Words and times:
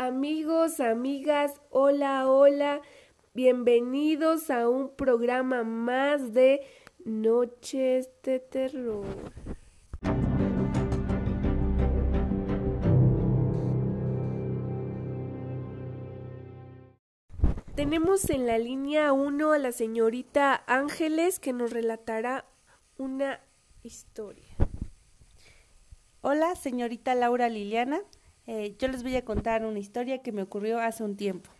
Amigos, 0.00 0.78
amigas, 0.78 1.60
hola, 1.70 2.30
hola, 2.30 2.82
bienvenidos 3.34 4.48
a 4.48 4.68
un 4.68 4.94
programa 4.94 5.64
más 5.64 6.32
de 6.32 6.60
Noches 7.04 8.08
de 8.22 8.38
Terror. 8.38 9.04
Tenemos 17.74 18.30
en 18.30 18.46
la 18.46 18.58
línea 18.58 19.12
1 19.12 19.50
a 19.50 19.58
la 19.58 19.72
señorita 19.72 20.62
Ángeles 20.68 21.40
que 21.40 21.52
nos 21.52 21.72
relatará 21.72 22.44
una 22.98 23.40
historia. 23.82 24.54
Hola, 26.20 26.54
señorita 26.54 27.16
Laura 27.16 27.48
Liliana. 27.48 28.00
Eh, 28.50 28.76
yo 28.78 28.88
les 28.88 29.02
voy 29.02 29.14
a 29.14 29.26
contar 29.26 29.66
una 29.66 29.78
historia 29.78 30.22
que 30.22 30.32
me 30.32 30.40
ocurrió 30.40 30.80
hace 30.80 31.04
un 31.04 31.18
tiempo. 31.18 31.50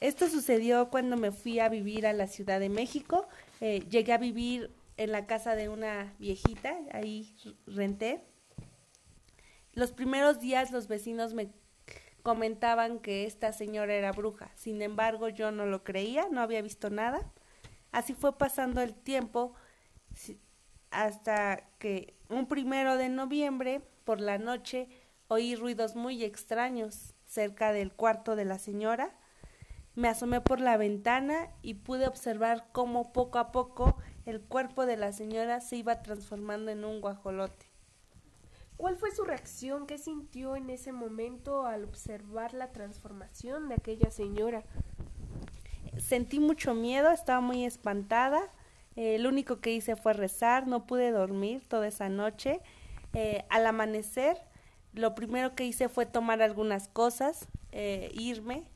Esto 0.00 0.28
sucedió 0.28 0.90
cuando 0.90 1.16
me 1.16 1.32
fui 1.32 1.58
a 1.58 1.70
vivir 1.70 2.06
a 2.06 2.12
la 2.12 2.26
Ciudad 2.26 2.60
de 2.60 2.68
México. 2.68 3.26
Eh, 3.62 3.86
llegué 3.88 4.12
a 4.12 4.18
vivir 4.18 4.70
en 4.98 5.10
la 5.10 5.26
casa 5.26 5.54
de 5.56 5.70
una 5.70 6.12
viejita, 6.18 6.76
ahí 6.92 7.34
renté. 7.66 8.20
Los 9.72 9.92
primeros 9.92 10.38
días 10.38 10.70
los 10.70 10.86
vecinos 10.86 11.32
me 11.32 11.48
comentaban 12.22 12.98
que 12.98 13.24
esta 13.24 13.54
señora 13.54 13.94
era 13.94 14.12
bruja. 14.12 14.50
Sin 14.56 14.82
embargo, 14.82 15.30
yo 15.30 15.50
no 15.50 15.64
lo 15.64 15.82
creía, 15.82 16.26
no 16.30 16.42
había 16.42 16.60
visto 16.60 16.90
nada. 16.90 17.32
Así 17.90 18.12
fue 18.12 18.36
pasando 18.36 18.82
el 18.82 18.92
tiempo 18.92 19.54
hasta 20.90 21.64
que 21.78 22.12
un 22.28 22.46
primero 22.48 22.98
de 22.98 23.08
noviembre 23.08 23.80
por 24.04 24.20
la 24.20 24.36
noche 24.36 24.90
Oí 25.32 25.54
ruidos 25.54 25.94
muy 25.94 26.24
extraños 26.24 27.14
cerca 27.24 27.72
del 27.72 27.92
cuarto 27.92 28.34
de 28.34 28.44
la 28.44 28.58
señora. 28.58 29.14
Me 29.94 30.08
asomé 30.08 30.40
por 30.40 30.58
la 30.58 30.76
ventana 30.76 31.50
y 31.62 31.74
pude 31.74 32.08
observar 32.08 32.66
cómo 32.72 33.12
poco 33.12 33.38
a 33.38 33.52
poco 33.52 33.96
el 34.26 34.40
cuerpo 34.40 34.86
de 34.86 34.96
la 34.96 35.12
señora 35.12 35.60
se 35.60 35.76
iba 35.76 36.02
transformando 36.02 36.72
en 36.72 36.84
un 36.84 37.00
guajolote. 37.00 37.66
¿Cuál 38.76 38.96
fue 38.96 39.12
su 39.12 39.22
reacción? 39.22 39.86
¿Qué 39.86 39.98
sintió 39.98 40.56
en 40.56 40.68
ese 40.68 40.90
momento 40.90 41.64
al 41.64 41.84
observar 41.84 42.52
la 42.52 42.72
transformación 42.72 43.68
de 43.68 43.76
aquella 43.76 44.10
señora? 44.10 44.64
Sentí 45.96 46.40
mucho 46.40 46.74
miedo, 46.74 47.12
estaba 47.12 47.40
muy 47.40 47.64
espantada. 47.64 48.52
Eh, 48.96 49.20
lo 49.20 49.28
único 49.28 49.60
que 49.60 49.72
hice 49.72 49.94
fue 49.94 50.12
rezar, 50.12 50.66
no 50.66 50.88
pude 50.88 51.12
dormir 51.12 51.62
toda 51.68 51.86
esa 51.86 52.08
noche. 52.08 52.60
Eh, 53.14 53.44
al 53.48 53.66
amanecer 53.66 54.49
lo 54.92 55.14
primero 55.14 55.54
que 55.54 55.64
hice 55.64 55.88
fue 55.88 56.06
tomar 56.06 56.42
algunas 56.42 56.88
cosas, 56.88 57.48
eh, 57.72 58.10
irme. 58.14 58.68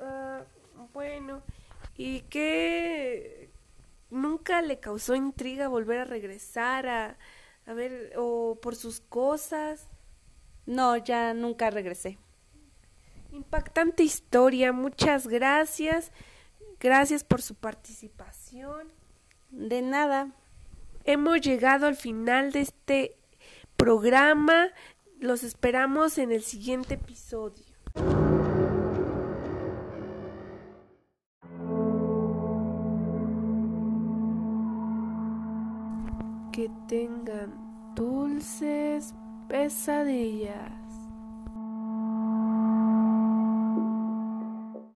Ah, 0.00 0.42
bueno, 0.92 1.42
¿y 1.96 2.20
qué 2.22 3.50
nunca 4.10 4.62
le 4.62 4.80
causó 4.80 5.14
intriga 5.14 5.68
volver 5.68 6.00
a 6.00 6.04
regresar 6.04 6.86
a, 6.86 7.18
a 7.66 7.72
ver, 7.72 8.12
o 8.16 8.58
por 8.60 8.76
sus 8.76 9.00
cosas? 9.00 9.88
No, 10.66 10.96
ya 10.96 11.34
nunca 11.34 11.70
regresé. 11.70 12.18
Impactante 13.32 14.02
historia, 14.02 14.72
muchas 14.72 15.26
gracias. 15.26 16.12
Gracias 16.80 17.24
por 17.24 17.42
su 17.42 17.54
participación. 17.54 18.92
De 19.50 19.82
nada. 19.82 20.32
Hemos 21.04 21.40
llegado 21.40 21.86
al 21.86 21.96
final 21.96 22.52
de 22.52 22.60
este 22.60 23.17
programa. 23.78 24.68
Los 25.18 25.42
esperamos 25.42 26.18
en 26.18 26.32
el 26.32 26.42
siguiente 26.42 26.94
episodio. 26.94 27.64
Que 36.52 36.70
tengan 36.88 37.94
dulces 37.94 39.14
pesadillas. 39.48 40.87